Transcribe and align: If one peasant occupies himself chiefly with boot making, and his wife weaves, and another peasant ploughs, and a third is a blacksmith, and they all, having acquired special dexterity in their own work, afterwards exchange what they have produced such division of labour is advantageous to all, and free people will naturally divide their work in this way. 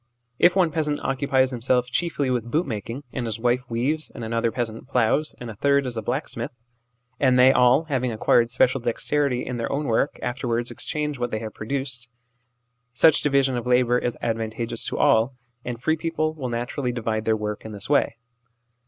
If 0.39 0.55
one 0.55 0.71
peasant 0.71 0.99
occupies 1.03 1.51
himself 1.51 1.91
chiefly 1.91 2.31
with 2.31 2.49
boot 2.49 2.65
making, 2.65 3.03
and 3.13 3.27
his 3.27 3.39
wife 3.39 3.69
weaves, 3.69 4.09
and 4.09 4.23
another 4.23 4.51
peasant 4.51 4.87
ploughs, 4.87 5.35
and 5.39 5.47
a 5.47 5.53
third 5.53 5.85
is 5.85 5.95
a 5.95 6.01
blacksmith, 6.01 6.49
and 7.19 7.37
they 7.37 7.51
all, 7.51 7.83
having 7.83 8.11
acquired 8.11 8.49
special 8.49 8.79
dexterity 8.79 9.45
in 9.45 9.57
their 9.57 9.71
own 9.71 9.85
work, 9.85 10.17
afterwards 10.23 10.71
exchange 10.71 11.19
what 11.19 11.29
they 11.29 11.37
have 11.37 11.53
produced 11.53 12.09
such 12.93 13.21
division 13.21 13.55
of 13.55 13.67
labour 13.67 13.99
is 13.99 14.17
advantageous 14.23 14.83
to 14.85 14.97
all, 14.97 15.35
and 15.63 15.79
free 15.83 15.95
people 15.97 16.33
will 16.33 16.49
naturally 16.49 16.91
divide 16.91 17.25
their 17.25 17.37
work 17.37 17.63
in 17.63 17.71
this 17.71 17.87
way. 17.87 18.15